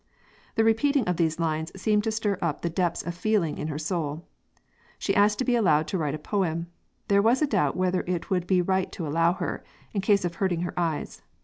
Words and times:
The 0.55 0.63
repeating 0.63 1.03
these 1.03 1.39
lines 1.39 1.71
seemed 1.79 2.03
to 2.05 2.11
stir 2.11 2.39
up 2.41 2.61
the 2.63 2.71
depths 2.71 3.03
of 3.05 3.13
feeling 3.13 3.59
in 3.59 3.67
her 3.67 3.77
soul. 3.77 4.25
She 4.97 5.13
asked 5.15 5.37
to 5.37 5.45
be 5.45 5.55
allowed 5.55 5.85
to 5.89 5.97
write 5.99 6.15
a 6.15 6.17
poem; 6.17 6.65
there 7.07 7.21
was 7.21 7.43
a 7.43 7.45
doubt 7.45 7.77
whether 7.77 8.03
it 8.07 8.31
would 8.31 8.47
be 8.47 8.63
right 8.63 8.91
to 8.93 9.05
allow 9.05 9.33
her, 9.33 9.63
in 9.93 10.01
case 10.01 10.25
of 10.25 10.33
hurting 10.41 10.61
her 10.61 10.73
eyes. 10.75 11.21